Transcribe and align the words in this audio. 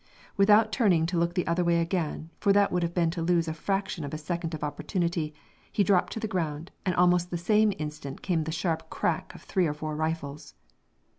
Without 0.35 0.71
turning 0.71 1.05
to 1.05 1.17
look 1.19 1.35
the 1.35 1.45
other 1.45 1.63
way 1.63 1.79
again, 1.79 2.31
for 2.39 2.51
that 2.53 2.71
would 2.71 2.81
have 2.81 2.95
been 2.95 3.11
to 3.11 3.21
lose 3.21 3.47
a 3.47 3.53
fraction 3.53 4.03
of 4.03 4.15
a 4.15 4.17
second 4.17 4.55
of 4.55 4.63
opportunity, 4.63 5.31
he 5.71 5.83
dropped 5.83 6.11
to 6.13 6.19
the 6.19 6.27
ground 6.27 6.71
and 6.87 6.95
almost 6.95 7.29
the 7.29 7.37
same 7.37 7.71
instant 7.77 8.23
came 8.23 8.45
the 8.45 8.51
sharp 8.51 8.89
crack 8.89 9.31
of 9.35 9.43
three 9.43 9.67
or 9.67 9.75
four 9.75 9.95
rifles. 9.95 10.55